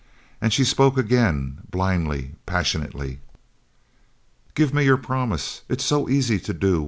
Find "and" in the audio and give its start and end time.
0.41-0.51